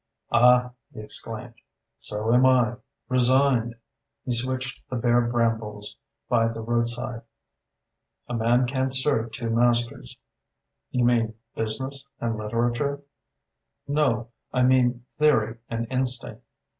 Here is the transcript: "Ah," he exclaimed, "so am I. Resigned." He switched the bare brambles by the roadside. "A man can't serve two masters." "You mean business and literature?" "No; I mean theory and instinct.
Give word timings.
"Ah," 0.31 0.71
he 0.91 0.99
exclaimed, 0.99 1.53
"so 1.99 2.33
am 2.33 2.43
I. 2.43 2.77
Resigned." 3.07 3.75
He 4.25 4.31
switched 4.31 4.81
the 4.89 4.95
bare 4.95 5.21
brambles 5.21 5.95
by 6.27 6.47
the 6.47 6.59
roadside. 6.61 7.21
"A 8.27 8.33
man 8.33 8.65
can't 8.65 8.95
serve 8.95 9.31
two 9.31 9.51
masters." 9.51 10.17
"You 10.89 11.05
mean 11.05 11.35
business 11.53 12.09
and 12.19 12.35
literature?" 12.35 13.01
"No; 13.87 14.29
I 14.51 14.63
mean 14.63 15.05
theory 15.19 15.57
and 15.69 15.85
instinct. 15.91 16.41